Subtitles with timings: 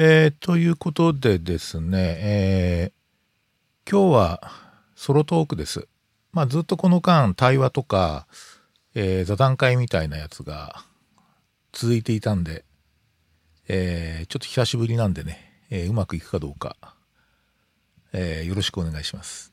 [0.00, 4.52] えー、ということでですね、えー、今日は
[4.94, 5.88] ソロトークです。
[6.30, 8.28] まあずっとこの間対話とか、
[8.94, 10.84] えー、座談会みたいなやつが
[11.72, 12.64] 続いていたんで、
[13.66, 16.76] えー、ちょっと久しぶりなんでね、えー、うまくいくかどうか、
[18.12, 19.52] えー、よろしくお願いします。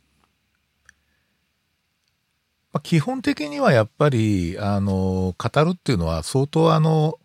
[2.71, 7.17] まあ、基本的にはやっぱり、あの、語るっていうのは相当あの、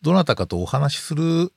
[0.00, 1.52] どなたかとお話しする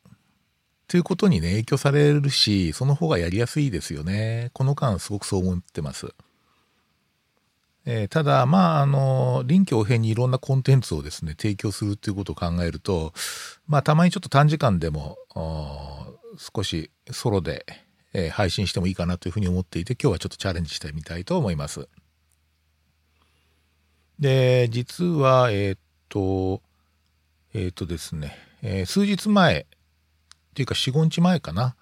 [0.92, 4.50] ということにね、影響されるし、その方がやりやすいですよね。
[4.52, 6.14] この間すごくそう思ってます。
[7.86, 13.14] えー、ただ、まあ、あの、臨機応変にいろんなコンテンツをですね、提供するっていうことを考えると、
[13.70, 15.18] まあ、たまにちょっと短時間でも、
[16.38, 17.66] 少しソロで、
[18.12, 21.88] えー、配信してもいいかなというふうに思っていて、今日はちょっとチャレンジしてみたいと思います。
[24.20, 25.78] で、実は、えっ、
[26.10, 26.62] と、
[27.54, 29.68] えっ、とですね、え、数日前、
[30.52, 31.76] っていうか4、5日前かな、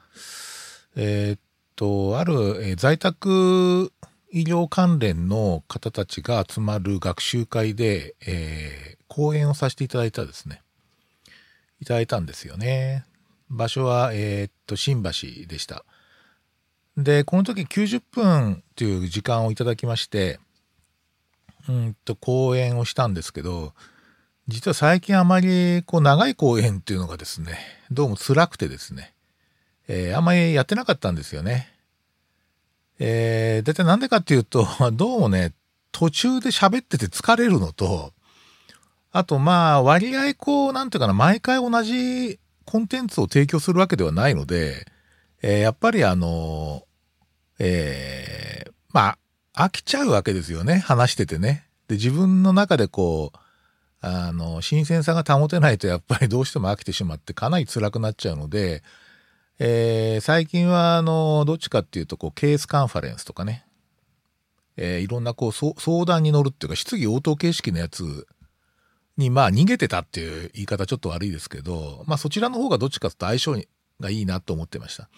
[0.96, 1.40] えっ
[1.76, 3.92] と、ある、え、在宅
[4.32, 10.62] 医療関連の方たちが集まる学習会で、えー、講演をさせていただいたですね、
[11.82, 13.06] いただいたんですよね。
[13.50, 15.84] 場所は、えー、っと、新橋でした。
[16.96, 20.40] で、この時90分という時間をいただきまして、
[21.68, 23.74] うんと講演をしたんですけど、
[24.50, 27.60] 実は最近あまりこう長い講演っていうのがですね、
[27.92, 29.14] どうも辛くてですね、
[29.88, 31.72] えー、あまりやってなかったんですよね。
[32.98, 35.54] えー、大体なんでかっていうと、 どうもね、
[35.92, 38.12] 途中で喋ってて疲れるのと、
[39.12, 44.88] あとまあ割合こう、なんていうかな、毎回同じコンテンツを提供するわけではないので、
[45.44, 46.88] えー、やっぱりあの、
[47.60, 49.16] えー、ま
[49.54, 51.68] あ、飽きちゃうわけですよね、話しててね。
[51.88, 53.39] で、自分の中でこう、
[54.02, 58.84] あの、新鮮さが保てないとやっぱりどうしても飽きてしまってかなり辛くなっちゃうので、
[59.60, 63.66] えー、最近はあの、どっちかっていうとこう、ケースカンファレンスとかね、
[64.78, 68.26] えー、いろんなこう、相談に乗るっていうか、質疑応答形式のやつ
[69.20, 73.68] にまあ逃げてたっていう言い方ちょっと悪いですけど、まあそちらの方がどっちかと相性
[74.00, 75.10] がいいなと思ってました。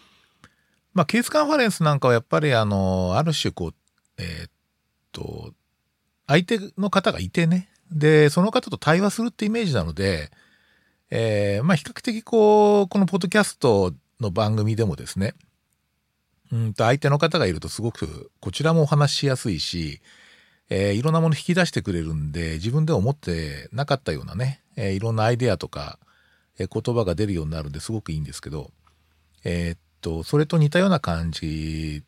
[0.96, 3.74] まあケースカンファレンスなんかはやっぱりあの、ある種こう、
[4.18, 4.52] えー、っ
[5.12, 5.54] と、
[6.26, 10.32] 相手の方がいてね、で、その方と対話するってイメージなので、
[11.10, 15.34] えー、まあ比較的こう、このポッドキャストの番組でもですね、
[16.52, 20.02] うんと相手の方がいるとすごくこちらもお話しやすいし、
[20.70, 26.00] えー、いろんなもの引き出してくれるんで、自分で思ってなかったようなね、えー、いろんなアイデアとか、
[26.58, 28.72] えー、言葉が出るようになるんですごくいいんですけど、
[29.44, 32.04] えー、っと、それと似たような感じ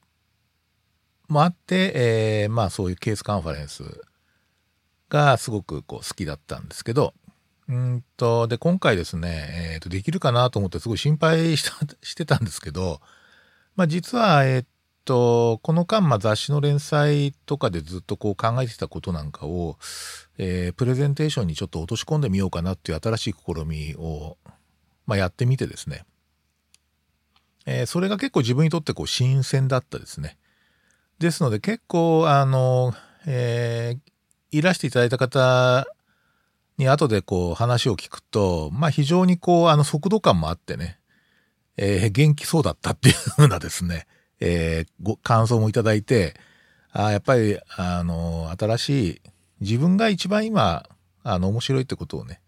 [1.27, 3.83] もあって、えー、まあそういうケースカンファレンス
[5.13, 7.13] がすごくこう好きだったんですけど、
[7.69, 12.99] うんと、で、今回ですね、えっ、ー、と、できるかなと思ってすごい心配した してたんですけど、
[13.75, 14.65] まあ実は、えっ、ー、
[15.05, 19.77] と、この間、まあ雑誌の連載とかでずっとこう考えてたことなんかを、
[20.37, 24.37] えー、プレゼンテーションにちょっと落とし込んでみようかなっていう新しい試みを、
[25.05, 26.05] まあやってみてですね、
[27.65, 30.37] えー、それが結構自分にとってこう新鮮だったですね。
[31.19, 32.93] ですので結構、あの、
[33.25, 34.12] えー、
[34.57, 35.85] いらしていただいた方
[36.77, 40.99] に後でこう話を聞くと、まあ非常にこうあの速度感もあってね、
[41.77, 44.07] えー、元気そうだったっていうふうなですね、
[44.39, 46.35] えー、ご感想もいただいて、
[46.91, 49.21] あやっぱりあの新しい
[49.61, 50.87] 自分が一番今
[51.23, 52.41] あの面白いってことをね、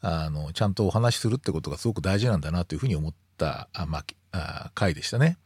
[0.00, 5.38] あのちゃんとお話しするってことがすごく大事なんだなというふうに思ったあ、まあ、回でしたね。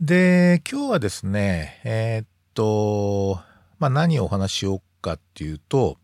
[0.00, 3.40] で、今日はですね、えー、っと、
[3.78, 5.98] まあ、何をお話ししようかっていうと、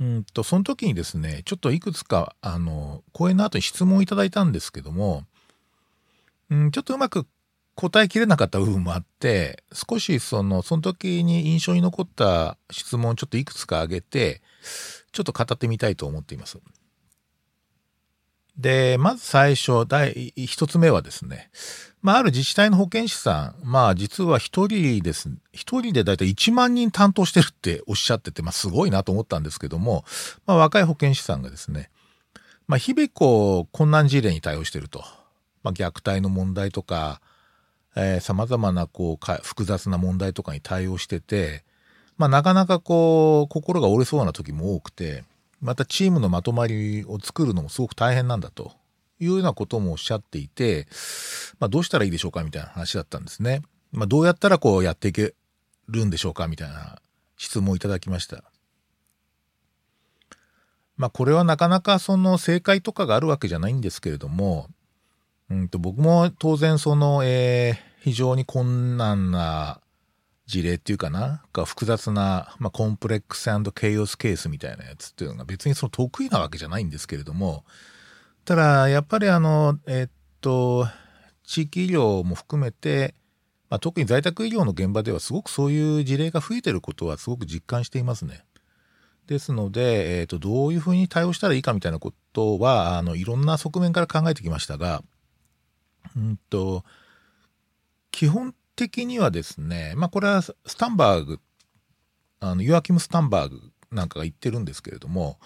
[0.00, 5.24] うんと、その時にですね、ちょっといくつか、あの、講演の後に質問をいただいたんですけども、
[6.50, 7.26] うん、ちょっとうまく
[7.74, 14.42] 答えきれなかった部分もあって、少しその、その時に印象に残った質問をちょっといくつか挙げて、
[15.12, 16.58] ちょっと語ってみたいと思っています。
[18.56, 21.50] で、まず最初、第一つ目はですね、
[22.04, 25.30] まあ、ある自治体の保健師さん、まあ、実は一人です。
[25.54, 30.04] 一人でだいたい1万人担当してるっておっしゃってて、まあ、すごいなと思ったんですけども、
[30.44, 31.88] まあ、若い保健師さんがですね、
[32.66, 35.02] まあ、日々こう、困難事例に対応してると。
[35.62, 37.22] まあ、虐待の問題とか、
[37.96, 41.64] えー、様々なこう、複雑な問題とかに対応してて、
[42.18, 45.24] まあ、なかなかこう、心が折れそうな時も多くて、
[45.62, 48.72] またチームのまとまりを作るのもすごく大変なんだと
[49.24, 50.86] いうようなこともおっしゃっていて、
[51.58, 53.62] まあ、どうしたらいいでしょうかみたいな話だったんですね。
[53.92, 55.34] まあ、どうやったらこうやっていけ
[55.88, 56.98] るんでしょうかみたいな
[57.36, 58.44] 質問をいただきました。
[60.96, 64.68] まあこれはなかなかその正解とかがあるわけじゃないんですけれども、
[65.50, 69.80] うんと僕も当然その、えー、非常に困難な
[70.46, 77.64] 事例っていうかな、が複雑な、まあ、コンプレックスケイオスケースみたいなやつっていうのが別にその得意なわけじゃないんですけれども、
[78.44, 80.86] ただやっぱりあの、え、っと、
[81.44, 83.14] 地域医療も含めて、
[83.70, 88.44] まあ、特に在宅医療の現場ではすごくそういう事例が増えてることはすごく実感していますね。
[89.26, 95.02] ですので、えーと、どういうふうに対応したらいいかみたいなことはあのいろんな側面から考えてきましたが、
[96.14, 96.84] うんと、
[98.10, 101.40] 基本的にはですね、まあ、これはスタンバーグ
[102.40, 103.60] あのユアキム・スタンバーグ
[103.90, 105.38] なんかが言ってるんですけれども、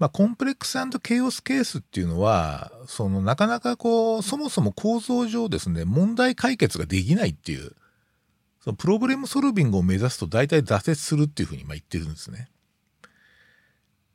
[0.00, 7.72] まあ、コンプレックスケイオスケースっていうのは、そのなかなかこう、そもそも構造上ですね、問題解決ができないっていう、
[8.64, 12.48] そのプロブレムソルビングを目指すと大体挫折するっていうふうにま言ってるんですね。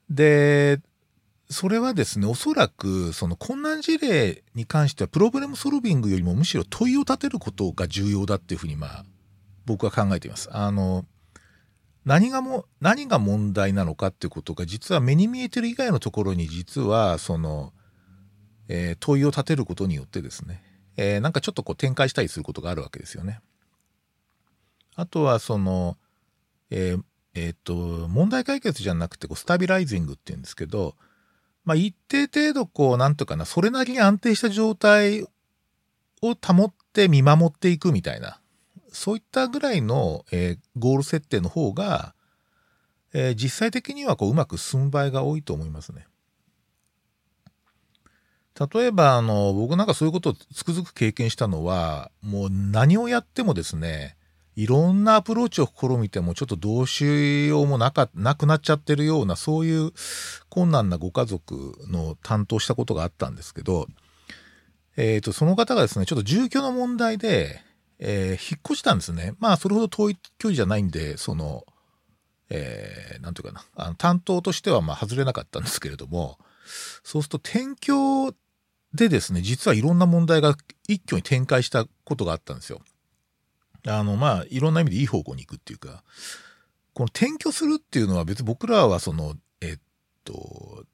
[0.10, 0.82] で、
[1.52, 9.06] それはですね、おそらくその困難事例に関してはプロブレムソルビングよりもむしろ問いを立てることが重要だっていうふうにまあ
[9.68, 10.50] 僕は考えています。
[10.52, 11.06] あの、
[12.06, 17.74] 何がも、何が問題なのかっていうことが実は目に見えてる以外のところに実はその、
[18.68, 20.64] えー、問いを立てることによってですね、
[20.98, 23.42] えー、なんかちょっとこう展開したりすることがあるわけですよね。
[24.96, 25.98] あとはその、
[26.70, 27.02] えー、
[27.34, 27.74] えっ、と、
[28.08, 30.96] 問題解決じゃなくてこうスタビライジングっていうんですけど、
[31.66, 35.24] まあ一定程度こう、なんとかな、それなりに安定した状態
[36.22, 38.40] を保って見守っていくみたいな、
[38.96, 42.16] そういったぐらいの、えー、ゴール設定の方が、
[43.14, 46.08] えー、実際的にはこううまく進む場合が多いと思いますね。
[48.74, 54.16] 例えば、あの、僕なんかそういうことをつくづく経験したのは、もう何をやってもですね、
[54.56, 59.92] いろんなアプローチを試みてもちょっとどうしようもなか、なくなっちゃってるような、そういう
[60.48, 63.88] 困難なご家族の担当したことがあったんですけど、
[64.96, 67.62] えっ、ー、と、その方がですね、ちょっと住居の問題で、
[68.00, 69.36] えー、引っ越したんですね。
[69.40, 71.66] まあ、それほど遠い距離じゃないんで、その、
[72.50, 76.38] えー、なんていうかな、あの担当としてはまあ外れなかったんですけれども、
[77.04, 78.34] そうすると転居
[78.94, 80.56] でですね、実はいろんな問題が
[80.88, 82.82] 一挙に展開したことがあったんですよ。
[83.88, 86.04] あの、まあ、いろんな意味でいい方向に行くっていうか、
[86.94, 89.78] この転居するっていうのは別に僕らはその、えっ
[90.24, 90.86] と、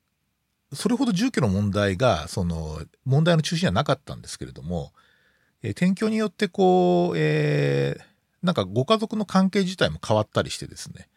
[0.73, 4.93] それほど住居の問題が、その、問題の中心にはなかったんですけれども、
[5.63, 8.03] えー、転居によってこう、えー、
[8.43, 11.07] なんかご家族の関係自体も変わったりしてですね。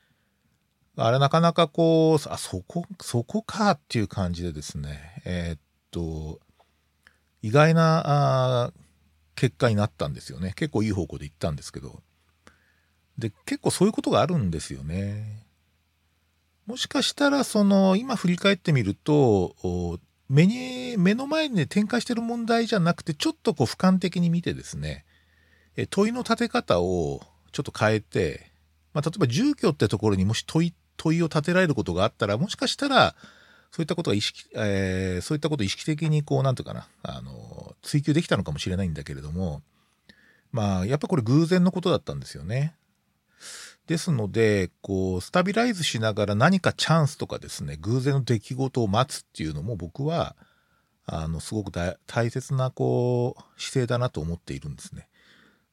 [0.97, 5.61] あれなかなかこう、あ、そこ、そこかっていう感じでですね、えー、っ
[5.91, 6.41] と、
[7.43, 8.73] 意外なあ
[9.35, 10.53] 結果になったんですよね。
[10.55, 12.03] 結構いい方向で行ったんですけど。
[13.19, 15.45] で、結構そういうことがあるんですよね。
[16.67, 25.05] もしかしたら、その、今振り返ってみると、目に、目の前にね展開してる問題じゃなくて、ちょっとこう俯瞰的に見てですね、
[25.77, 27.21] え問いの立て方を
[27.53, 28.51] ちょっと変えて、
[28.93, 33.15] まあ、例えば住居ってところにもし問い、問いを立てられることがあったら、もしかしたら、
[33.71, 39.63] そういったことが意識、えー、そういったことを意識的にこう、なんていうかな、あの、追求できたのかもしれないんだけれども、
[40.53, 42.77] まあ、やっぱこれ偶然のことだったんですよね。
[43.87, 50.37] ですので、こう、スタビライズしながら何かチャンスとかですね、偶然の出来事を待つっていうのも僕は、
[51.07, 51.73] あの、すごく
[52.07, 55.09] 大切な、こう、姿勢だなと思っているんですね。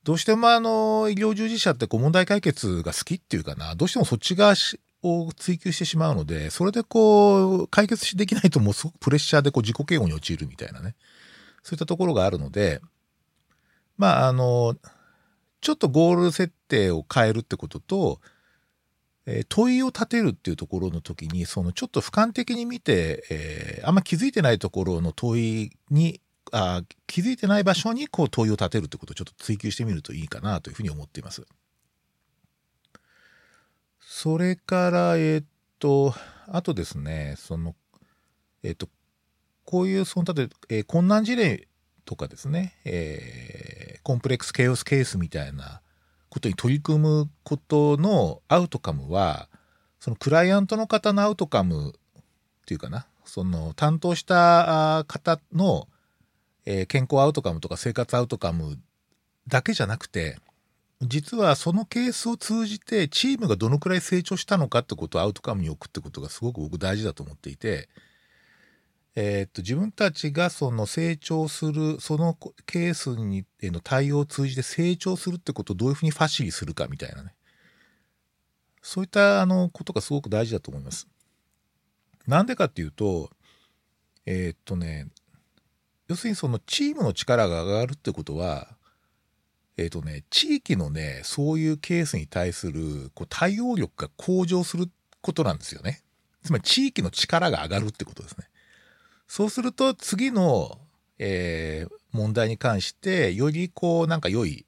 [0.04, 4.56] どうしてもあの、医療従事者ってこう問題解決が好きっていうかな、どうしてもそっち側
[5.04, 10.96] を追求してしまうので、それでこう、解決しできないともうすごくプレッシャーでこう自己嫌悪に陥るみたいなね、
[11.62, 12.82] そういったところがあるので、
[13.98, 14.76] まああの、
[15.62, 18.20] ちょっとゴール設定を変えるってことと、
[19.26, 26.20] えー、問いを立てるっていうところの時に、そのちょっと俯瞰的に見て、えー、あんま気づいてないところの問いに、
[26.52, 31.46] あ気づいてない場所にこう問いを立てるってことをちょっと追求してみるといいかなというふうに思っています。
[34.00, 35.44] それから、えっ、
[35.80, 36.14] と、
[36.48, 37.76] あとですね、その、
[38.64, 38.90] えっ、と、
[39.64, 41.68] こういう、その、例えば、えー、困難事例
[42.06, 45.82] とかですね、えー、コンプレックスケイオスケースみたいな
[46.30, 49.50] ことに取り組むことのアウトカムは、
[50.00, 52.24] そのクライアントの方のアウトカムっ
[52.66, 55.88] ていうかな、その担当した方の、
[56.66, 58.80] え、健康アウトカムとか生活アウトカム
[59.48, 60.38] だけじゃなくて、
[61.02, 67.90] 実はそのケースを通じてチームがどのくらい成長したのかってことをアウトカムに置くってことがすごく僕大事だと思っていて、
[69.16, 77.36] えー、っと、自分たちがその成長する、そのケースにへの対応を通じて成長するってことをどういうふうにファシリするかみたいなね。
[78.82, 81.08] そういったあのことがすごく大事だと思います。
[82.26, 83.30] なんでかっていうと、
[84.26, 85.08] えー、っとね、
[86.08, 88.76] 要するにそのチームの力が上がるってことは、
[89.78, 94.90] えっ、とね、地域のね、そういうケースに対するこう対応力が向上する
[95.22, 96.02] ことなんですよね。
[96.44, 98.48] つまり地域の力が上がるってことですね。
[99.32, 100.78] そうすると次の、
[101.18, 104.66] えー、問題に関してよりこうなんか良い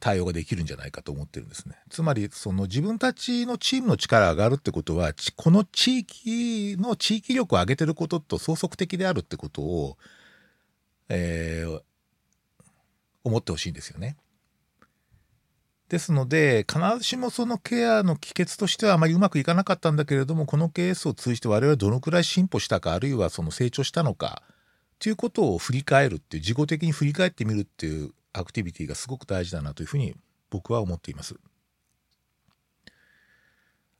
[0.00, 1.76] 対応ができるんじゃないかと思ってるんですね。
[1.90, 9.96] つまり、その自分たちのチームの力が上がるってことは、この地域の地域力を上げてることと相続的であるってことを、
[11.08, 11.82] えー、
[13.22, 14.16] 思ってほしいんですよね。
[15.88, 24.42] ですので、必ずしもそのケアの帰結としてはあまりうまくいかなかったんだけれども、このケースを通じて我々はどのくらい進歩したか、あるいはその成長したのか、
[24.98, 30.14] ということを振り返るっていう、自己的に振り返ってみるっていうアクティビティがすごく大事だなというふうに
[30.50, 31.36] 僕は思っています。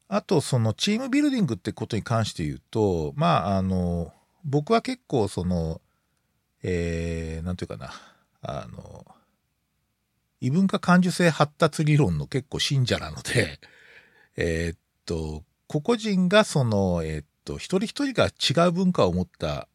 [0.09, 4.13] あとそのチームビルディングってことに関して言うとまああの
[4.45, 5.81] 僕は結構その
[6.63, 7.93] えー、なんていうかな
[8.43, 9.05] あの
[10.41, 13.61] 異文化感受性発達理論の結構信者なので
[14.37, 19.69] えっと個々人がそのえー、っと一人一人が違う文化を持った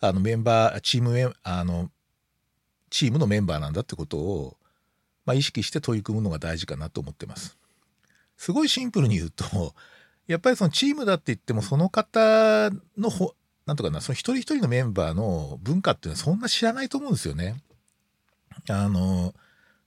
[0.00, 1.90] あのメンバーチームメンあの
[2.90, 4.56] チームのメンバーなんだってことを、
[5.24, 7.56] まあ、意識して取り組むのが大事かなと思ってます。
[8.36, 9.74] すごいシンプルに言うと、
[10.26, 13.34] やっぱりそのチームだって言っても、その方のほ、
[13.66, 17.56] なんとかな、その一人一人のメンバーの文化っていうのはそんな知らないと思うんですよね。
[18.68, 19.34] あの、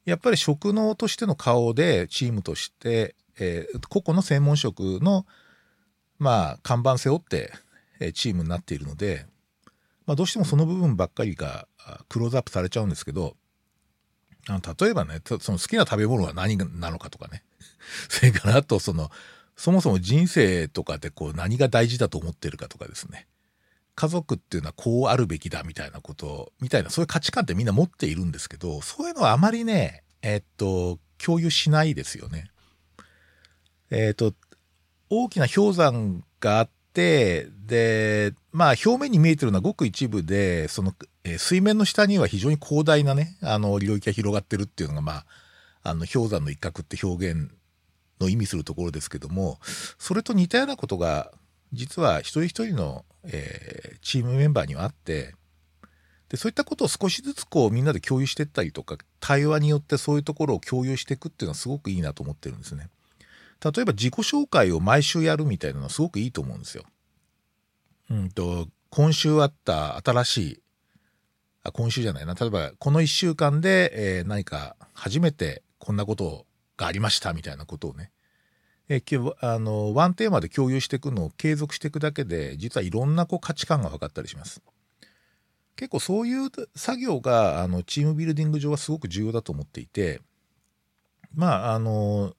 [0.05, 5.25] やっぱり職能としての顔でチームとして、えー、個々の専門職の、
[6.17, 7.51] まあ、看板背負って、
[7.99, 9.25] えー、チームになっているので、
[10.05, 11.67] まあ、どうしてもその部分ばっかりが
[12.09, 13.35] クローズアップされちゃうんですけど、
[14.47, 17.43] あの例えばね、その好きな食べ物は何なのかとかね。
[18.09, 19.11] それからあとその、
[19.55, 23.27] そもそも人生とかでこう何が大事だと思ってるかとかですね。
[23.95, 32.45] 家族っていうのはこうあるべきだみたいなこと、みたいなそういう価値観ってみんな持っているんですけど、そういうのはあまりね、えっと、共有しないですよね。
[33.89, 34.33] えっと、
[35.09, 40.93] 大きな氷山があって、で、まあ表面に見えてるのはごく一部で、その、
[41.23, 45.25] えー、水面の下には非常に広大なね、あの領域が広がってるっていうのが、まあ、
[45.83, 47.51] あの氷山の一角って表現
[48.19, 49.59] の意味するところですけども、
[49.97, 51.31] それと似たようなことが、
[51.73, 55.35] 実は一人一人の、えー、チームメンバーにはあって、
[56.29, 62.89] で、そういったことを少しずつこうみんなで共有していったりとか、対話によってそういうところを共有していくっていうのはすごくいいなと思ってるんですね。
[63.63, 66.83] 例えば自己紹介を毎週やるみたいなのはすごくいいと思うんですよ。
[68.09, 70.61] うんと、今週あった新しい、
[71.63, 72.33] あ、今週じゃないな。
[72.33, 76.45] 例えば、この1週間で、えー、何か初めてこんなこと
[76.77, 78.11] がありましたみたいなことをね、
[78.93, 79.01] え、
[79.39, 84.61] あの、ワンテーマで共有していくのを継続していくだけで、実はいろんなこう価値観が分かったりします。
[85.77, 90.19] 結構そういう作業が、あの、チームビルディング上はすごく重要だと思っていて、
[91.33, 92.35] まあ、あの、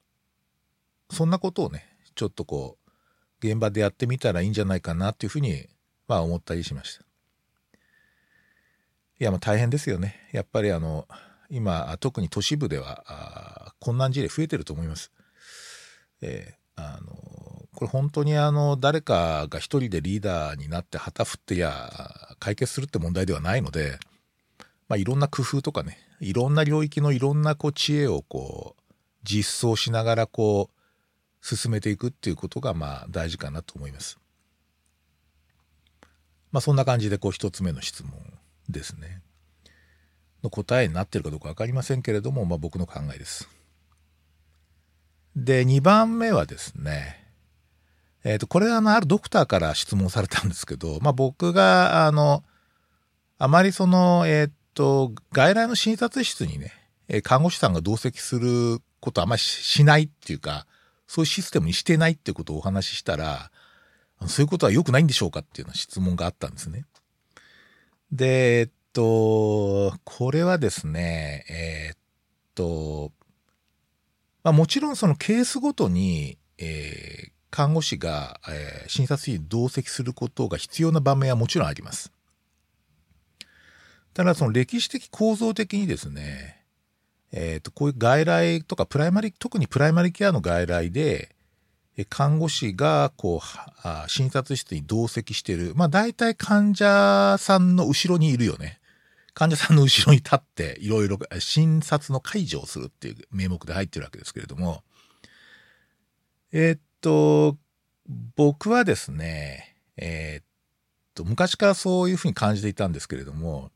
[1.09, 5.67] そんなことをね、ちょっとこう、現場でやってみたらいいんじゃないかなっていうふうに、
[6.07, 7.03] まあ思ったりしました。
[9.19, 10.29] いや、まあ大変ですよね。
[10.31, 11.07] やっぱりあの、
[11.49, 15.11] 今、特に都市部では、困難事例増えてると思います。
[16.23, 21.91] えー、あの、これ本当にあの、誰かが一人でリーダーになって旗振ってや、
[22.39, 23.99] 解決するって問題ではないので、
[24.87, 28.81] まあいろんな工夫とかね、いろんな領域のいろんなこう知恵をこう、
[29.23, 34.17] 実装しながらこう、進めていくっていうことがまあ大事かなと思います。
[36.51, 38.13] まあそんな感じでこう一つ目の質問
[38.69, 39.21] ですね。
[40.43, 43.49] の答えになってるかどうか分かりませんけれども、まあ僕の考えです。
[45.35, 47.19] で、2番目はですね、
[48.23, 52.43] えっ、ー、と、これはあの、あるドクターから質問されたんですけど、まあ僕が、あの、
[53.37, 56.71] あまりその、えっ、ー、と、外来の診察室にね、
[57.23, 60.65] 看護師さんが同席することあまりしないっていうか、
[61.07, 63.51] そういうシステムにしてないっていうことをお話ししたら、
[64.27, 66.85] そういうことは良くないんでしょうかっていうような質問があったんですね。
[68.11, 71.97] で、えっと、これはですね、え、っ
[72.55, 73.11] と、
[74.43, 82.11] まあ、もちろんそのケースごとに、えー、看護師が、えー、診察室に同席することが必要な場面はもちろんあります。
[84.13, 86.63] ただその歴史的構造的にですね、
[87.31, 91.33] えっ、ー、と、こういう外来とか、プライマリ、特にプライマリケアの外来で
[91.95, 95.73] え、看護師が、こう、診察室に同席してる。
[95.75, 98.79] まあ、大体患者さんの後ろにいるよね。
[99.33, 104.83] 患者さんの後ろに立って、いろいろ診察の解除をするっていう名目で入ってるわけですけれども、
[106.51, 107.57] えっ、と、
[108.35, 110.45] 僕はですね、えー、っ
[111.15, 113.71] と、昔からそういうふうに感じていたんですけれども、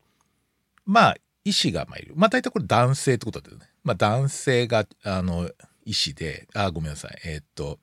[0.86, 2.12] まあ、医師がまあいる。
[2.16, 3.62] まあ、大体これ男性ってことでね。
[3.84, 5.50] まあ、男性が、あの、
[5.84, 7.18] 医師で、あ、ごめんなさい。
[7.24, 7.78] えー、っと、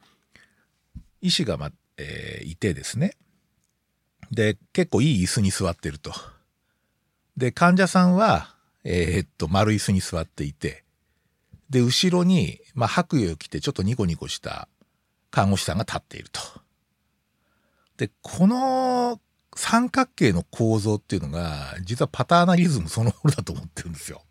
[1.21, 3.15] 医師がまあ、えー、いてですね。
[4.31, 6.13] で、結構いい椅子に座ってると。
[7.37, 10.83] で、患者さんは、えー、っと、丸椅子に座っていて、
[11.69, 14.67] で、後ろに、まあ、白衣を着てちょっとニコニコした
[15.31, 16.39] 看護師さんが立っていると。
[17.97, 19.19] で、この
[19.55, 24.21] 三角形の構造っていうのが、実はパターナリズムそのものだと思ってるんですよ。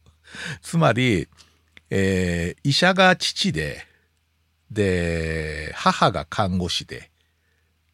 [0.62, 1.28] つまり、
[1.90, 3.87] えー、医者が父で、
[4.70, 7.11] で、母が看護師で、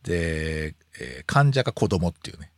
[0.03, 2.50] で、えー、患者が子供っていうね。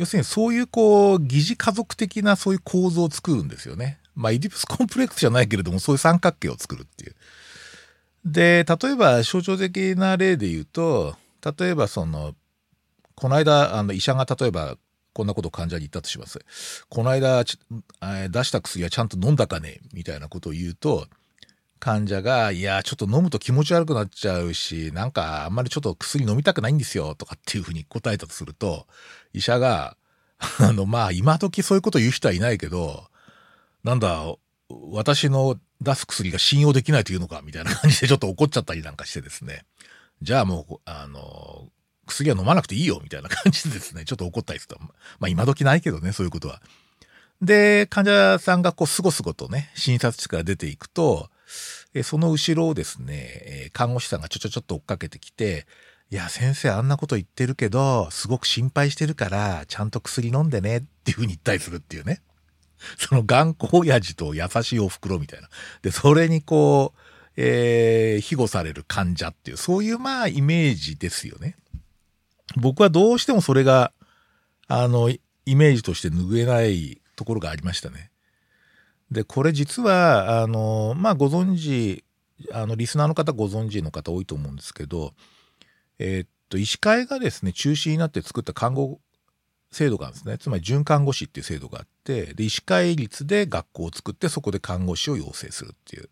[0.00, 3.98] 要するにそういうこう、疑似家族的なそういう構造を作るんですよね。
[4.14, 7.14] まあ、イディプスコンプレックスじゃないけれども、そういう三角形を作るっていう。
[8.24, 11.16] で、例えば象徴的な例で言うと、
[11.58, 12.34] 例えばその、
[13.14, 14.78] この間、あの、医者が例えば、
[15.12, 16.38] こんなこと患者に言ったとします。
[16.88, 17.50] この間、出
[18.44, 19.80] した薬はちゃんと飲んだかね？
[19.92, 21.08] みたいなことを言うと、
[21.80, 28.86] 患者が、いや、ちょっと飲むと気持ち悪くなっちゃうし、なんかあんまりちょっと薬飲みたくないんですよ、とかっていうふうに答えたとすると、
[29.32, 29.96] 医者が、
[30.60, 33.04] あの、まあ、今時そういうこと言う人はいないけど、
[33.82, 34.24] なんだ、
[34.92, 39.64] 私の出す薬が信用できないというのか、みたいな感じでちょっと怒っちゃったりなんかしてですね。
[40.22, 41.68] じゃあもう、あの、
[42.06, 44.80] 薬は飲まなくていいよ、みたいな感じでですね、ちょっと怒ったりすると。
[45.18, 46.60] まあ今時ないけどね、そういうことは。
[47.40, 51.29] で、患者さんがこう、すごすごとね、診察室から出ていくと、
[51.94, 53.14] えその後ろをですね、
[53.66, 55.66] え看護師さんがちょちょちょっと追っかけてきて、
[56.10, 62.20] いや、先生あんなこと言ってるけど、すごく心配してるから、ちゃんと薬飲んでねっていう風に言ったりするっていうね。
[62.98, 65.48] その頑固親父と優しいお袋みたいな。
[65.82, 67.00] で、それにこう、
[67.36, 71.56] えー、庇護される患者っていう、そういうまあイメージですよね。
[72.56, 73.92] 僕はどうしてもそれが、
[74.66, 75.20] あの、イ
[75.56, 78.09] メージとして拭えないところがありましたね。
[79.10, 82.04] で、これ実は、あの、まあご存知、
[82.52, 85.14] あの、リスナーの方ご存知の方多いと思うんですけど、
[85.98, 89.00] えー、っと、医師会がですね、中止になって作った看護
[89.70, 90.38] 制度があるんですね。
[90.38, 96.08] つまり准看護師っていう制度があって、で、医師会率で学校を作って、そこで看護師を養成するっていう。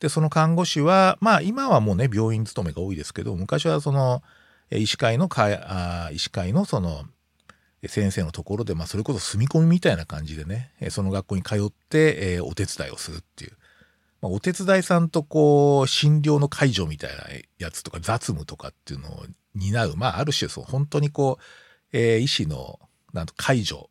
[0.00, 4.22] で、その看護師は、まあ今はもうね、病院勤めが多いですけど、昔はその、
[4.70, 7.04] 医師会の会、あ医師会のその、
[7.88, 13.52] 先生のところで、まあそれこそ住み込みみたいな感じでね、その学校に通って、えー、お手伝いをするっていう。
[14.20, 17.24] まあ、お手伝いさんとこう、診療の介助みたいな
[17.58, 21.44] やつとか雑務とかっていうのを担う、まあある種そう、本当にこう、
[21.96, 22.78] えー、医師の
[23.12, 23.82] なんと介助っ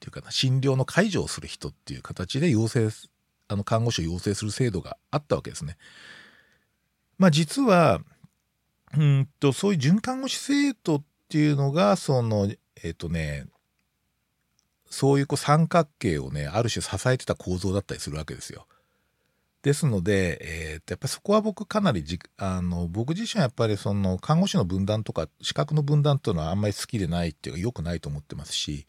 [0.00, 2.88] ていうかな、診療の介助をする人っていう形で要請、
[3.48, 5.76] あの看護師を要請する制度があったわけですね。
[7.18, 8.00] まあ実は、
[8.96, 12.50] うんと、そういう准看護師制度っていうのが、その、
[12.82, 13.46] えっ、ー、とね、
[14.90, 18.66] そういうこう三角形をね、ある種支えてた構造だったりするわけですよ。
[19.64, 28.84] ですので、えー、やっぱりそこは僕かなりじあの僕自身はやっぱりその看護師の分断とか資格の分断というのはあんまり好きでないっていうか良くないと思ってますし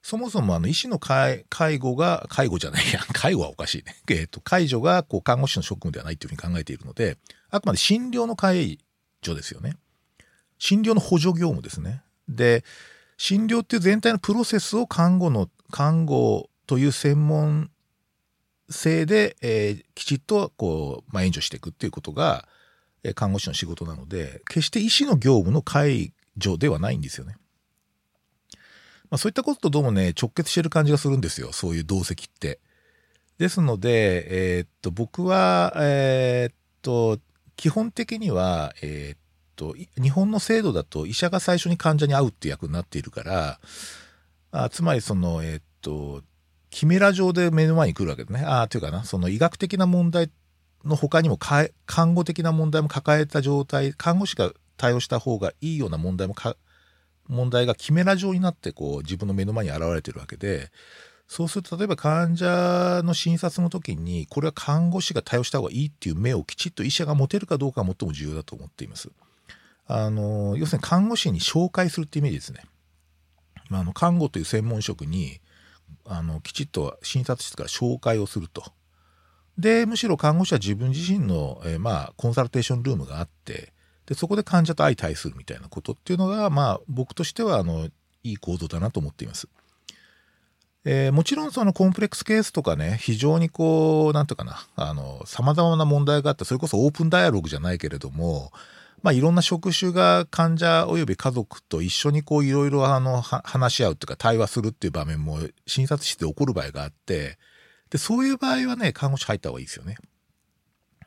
[0.00, 1.44] そもそもあの医師の介
[1.78, 7.18] 護が介護じゃないや 介護はおかしいね、 えーと、介助がこう看護師の職務ではないというふうに考えているので
[7.50, 8.78] あくまで診療の介
[9.24, 9.76] 助ですよね。
[10.58, 12.02] 診療の補助業務ですね。
[12.28, 12.64] で
[13.22, 17.70] 診療っていう全体のプロセスを看護の看護という専門
[18.68, 22.48] 性で、えー、きちっとこう、まあ、援助していくっていうことが、
[23.04, 27.36] えー、看護師の仕事なので決して医師の業務の介助ではないんですよね。
[29.08, 32.58] まあ、そういったこととどうもね直結してる感じがするんですよそういう同席って。
[33.38, 37.20] ですので、えー、っと僕は、えー、っと
[37.54, 39.18] 基本的には、えー、っ
[39.54, 43.60] と日本の制度だと医者が最初に患者に会うって役になっているから
[44.50, 46.22] あつまりそのえっと
[46.72, 48.40] キメラ上で目の前に来るわけですね。
[48.46, 50.30] ああ、というかな、その医学的な問題
[50.84, 56.34] の他にも看護的な問題も抱えた状態、看護師が対応した方がいいような問題も
[57.28, 60.70] 問題がキメラ状になってこう自分の目の前に現れてるわけで、
[61.28, 69.10] そうすると例えば患者の診察の時にこれは看護師が対応した方がいいっていう目をきちっと医者が持てるかどうかが最も重要だと思っています。
[69.86, 72.62] あの要するに看護師に紹介するってイメージですね。
[73.68, 75.40] まあ、あの看護という専門職に
[76.04, 78.64] あのきちっと診察室から紹介をすると。
[79.58, 83.72] でむしろ看護師は自分自身の、えー、まあコンサルテーションルームがあって
[84.06, 87.88] でそこで患者と相対するみたいなことっていうのがまあ僕としてはあの
[88.24, 89.48] いい構造だなと思っています。
[90.84, 98.50] えー、もちろんそのコンプレックスケースとかね非常にこう何て言うかなあの様々な問題があってそれこそオープンダイアログじゃないけれども
[99.02, 107.38] まあ、いろんな職種が患者及び家族と一緒にこういろいろあの話し合うというか対話するっていう場面も診察室で起こる場合があって
[107.90, 109.96] でそういう場合はね看護師入った方がいいですよね。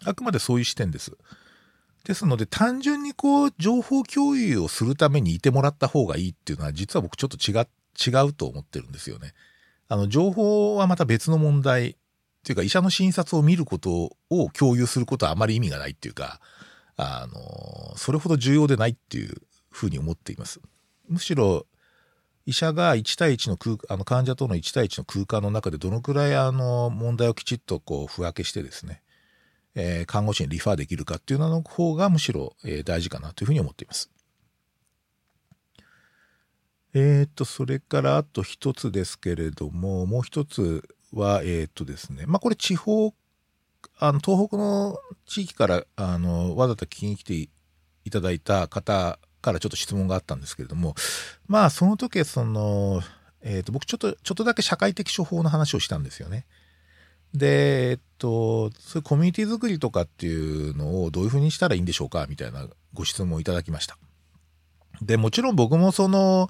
[0.03, 1.13] あくまでそういう視点です。
[2.03, 7.65] ですので単純にこう情報共有をするためにいてもらった方がいいっていうのは実は僕ちょっと違
[7.97, 9.33] 違うと思ってるんですよね。
[9.87, 11.95] あの情報はまた別の問題っ
[12.43, 16.39] ていうか医者の診察を見ることを共有することはあまり意味がないっていうか
[16.97, 19.35] あのそれほど重要でないっていう
[19.69, 20.59] ふうに思っています。
[21.07, 21.65] むしろ
[22.45, 29.01] 医者が1対1の空あの患者との1対1の空間の中でどのくらいあの問題をきちっとこうふ分けしてですね
[29.75, 34.09] えー、看護師にリファーできるかっていうのの方がむしろ、えー、大事かなというふうに思っています。
[36.93, 40.81] えっ、と、それからあと一つですけれども、もう一つ
[41.11, 43.13] は、えっ、とですね、まあこれ地方、
[43.97, 47.49] あの、東北の地域から、あの、わざと聞きに来てい
[48.09, 50.95] ただいた方からちょっと質問があったんですけれども、
[51.47, 53.01] まあその時、その、
[53.41, 56.45] えっ、と、僕ちょっと、ちょっとだけ社会的処方の話をしたんですよね。
[57.33, 63.97] で、えっと、そういうコミュニティ作りとかっていうのをどういうふうにしたらいいんでしょうかみたいなご質問をいただきました。
[65.01, 66.49] で、もちろん僕もその、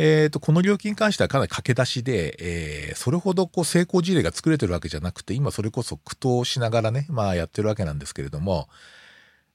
[0.00, 8.68] えっ、と、この料金に関してはかなり駆け出しで、えー、それほどこう成功事例が作れてるわけじゃなくて、今それこそ苦闘しながらね、まあやってるわけなんですけれども、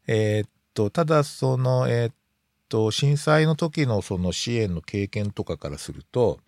[0.05, 2.11] えっと、ただその、えっ
[2.67, 6.39] と、震災の時のその支援の経験とかからすると、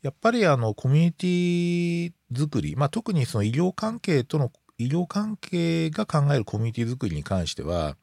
[0.00, 7.96] やっぱりあのコミュニティ作り、まあ、特にその医療関係との医療関係が考えるコミュニティ作りに関しては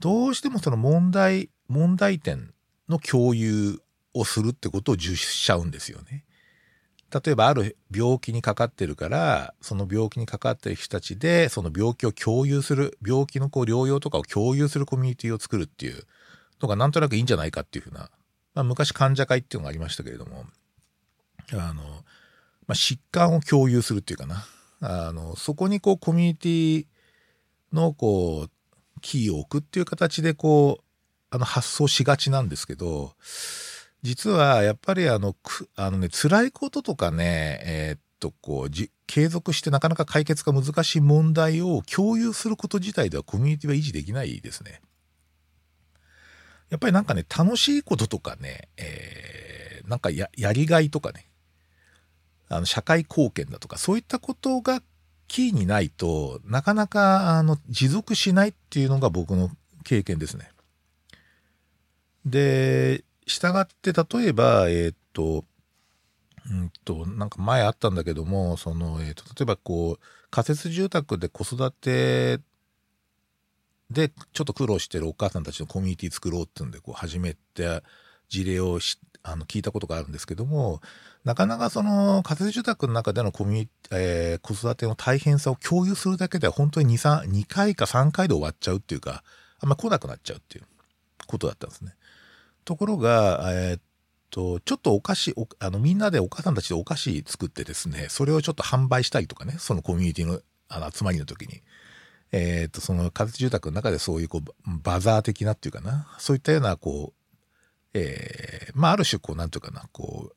[0.00, 2.54] どうしてもその問題問題点
[2.88, 3.80] の共有
[4.14, 6.24] をするってことを重視しちゃうんですよね。
[7.12, 16.04] 例えばある病気にかかってるからその病気にかかってる人たちでその病気を共有する病気のこう療養とかを共有するコミュニティを作るっていう
[16.62, 18.10] のがなんとなくいいんじゃないかっていうふうな、
[18.54, 20.44] まあ、昔患者会っていうのがありましたけれども
[21.52, 21.82] あの、ま
[22.68, 24.44] あ、疾患を共有するっていうかな。
[24.80, 26.86] あの、そこにこうコミュニティ
[27.72, 28.50] のこう、
[29.00, 30.84] キーを置くっていう形でこう、
[31.32, 33.14] あの発想しがちなんですけど、
[34.02, 44.80] 実はやっぱりあのく、あのね、辛いこととかね、えー、っと、こうじ、継続してなかなか解決が難しい問題を共有すること自体ではコミュニティは維持できないですね。
[46.70, 51.26] やっぱりなんかね、楽しいこととかね、えー、なんかややりがいとかね、
[52.48, 54.82] あの社会貢献だとかそういったことが
[55.28, 59.50] キーにないとなかなかあの持続しないっていうのが僕の
[59.84, 60.50] 経験ですね。
[62.26, 65.44] で従って例えばえー、っと
[66.50, 72.40] うんとなんか前あったんだけどもその、えー、っと例えばこう仮設住宅で子育て
[73.90, 77.82] でちょっと苦労してるお母さんたちのコミュニティ作ろうっていうんでこう始めて
[78.28, 80.80] 事例をしあの聞いたことがあるんですけども
[81.24, 89.22] なかなかその仮設住宅の中でのコミュニ、えー、子育ての大変さを共有するだけでは本当に 2, 2回か3回で終わっちゃうっていうか
[89.60, 90.64] あんま来なくなっちゃうっていう
[91.26, 91.92] ことだったんですね。
[92.64, 93.80] ところが、えー、っ
[94.30, 101.62] とちょっとお菓子あのみんなでお母さんたちでお菓子作ってですねそれをちょっと販売したりとかねそのコミュニティのあの集まりの時に。
[102.32, 104.52] えー、っとその仮設住宅の中でそういうこう
[104.84, 107.20] バザー的なっていうかなそういったようなこう
[107.92, 110.36] えー、まあある種こうなんていうかなこう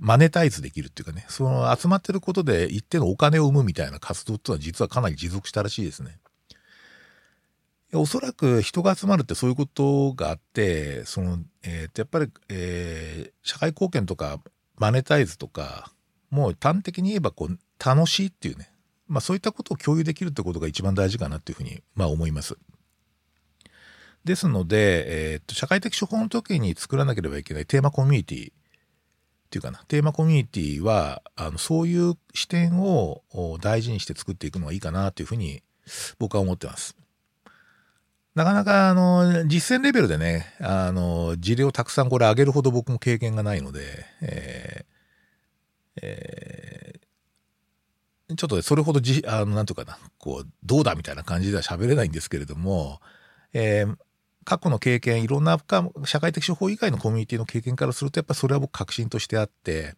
[0.00, 6.18] マネタイズできるっていうかねその集まってることで一定のお金を生むみたいな活動っていうのは実はかなり持続したらしいですね。
[7.94, 14.40] おそらく人が集まるってそういうことがあってその、えー、やっぱり、えー、社会貢献とか
[14.76, 15.92] マネタイズとか
[16.30, 18.72] もう端的に言えばこう楽しいっていうね、
[19.06, 22.56] まあ、そういったことを共有できるってことが一番大事かなっていうふうに、まあ、思います。
[24.24, 28.54] ですので、えー、っと、社会的処方の時に作らなければいけないテーマコミュニティっ
[29.50, 33.22] ていうかな、テーマコミュニティは、あの、そういう視点を
[33.60, 35.62] 大事にして作っていくのがいいかなというふうに
[36.18, 36.96] 僕は思ってます。
[38.34, 53.00] なかなか、あの、実践レベルでね、あの、事例をたくさんこれ上げるほど僕も経験がないので、えー、えー、ちょっとねそれほどじ、あの、なんとかな、こう、どうだみたいな感じでは喋れないんですけれども、
[53.52, 53.96] えー、
[54.44, 55.58] 過去の経験いろんな
[56.04, 59.90] 社会的処方以外のコミュニティの経験からするとやっぱそれは僕確信としてあってや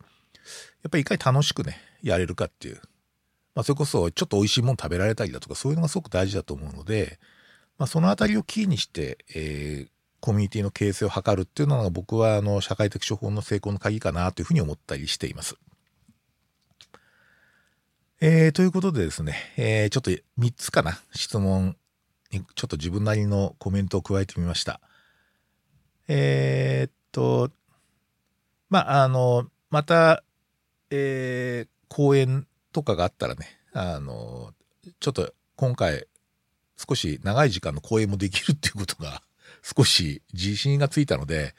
[0.89, 2.81] っぱりいかに楽しくねやれるかっていう、
[3.55, 7.19] まあ、それこそちょっと美味しいもの食べられたりだとかそういうのがすごく大事だと思うので、
[7.79, 9.89] まあ、その辺りをキーにして、えー、
[10.21, 15.57] コミュニティの形成を図るっていうのが僕はあの社会的処方の成功の鍵かなというふうに思ったりしています。
[18.21, 21.77] えー、ということでですね、えー、ちょっと3つかな質問
[22.31, 24.81] にちょっと自分なりのコメントを加えてみました。
[26.09, 27.51] えー、っと、
[28.71, 30.23] まあ、あの、また、
[30.91, 34.55] えー、講演とかがあったらね、あの、
[35.01, 36.07] ちょっと今回
[36.77, 39.23] 少し長い時間の講演もできるっていうことが
[39.63, 41.55] 少し自信がついたので、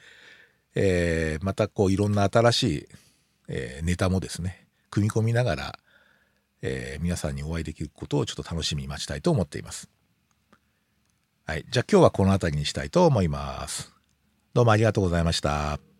[0.74, 2.88] えー、またこういろんな新しい、
[3.48, 5.78] えー、ネタもですね、組み込みながら、
[6.62, 9.88] えー、皆さんにお会いできることをちょっと楽しみに待ちたいと思っています。
[11.44, 11.64] はい。
[11.70, 13.92] じゃあ今日はこの辺りにしたいと思います。
[14.52, 15.95] どうもありがとうございました。